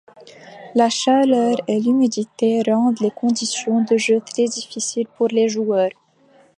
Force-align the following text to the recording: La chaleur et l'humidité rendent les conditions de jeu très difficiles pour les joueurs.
La 0.73 0.89
chaleur 0.89 1.57
et 1.67 1.79
l'humidité 1.79 2.63
rendent 2.65 2.99
les 3.01 3.11
conditions 3.11 3.83
de 3.83 3.97
jeu 3.97 4.19
très 4.19 4.45
difficiles 4.45 5.05
pour 5.15 5.27
les 5.27 5.47
joueurs. 5.47 5.91